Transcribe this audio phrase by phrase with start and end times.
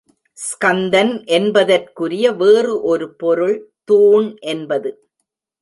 [0.37, 3.55] ஸ்கந்தன் என்பதற்குரிய வேறு ஒரு பொருள்
[3.83, 4.91] தூண் என்பது.